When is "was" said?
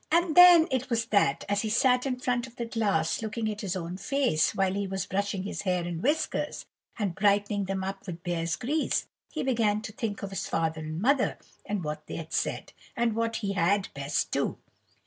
0.89-1.05, 4.87-5.05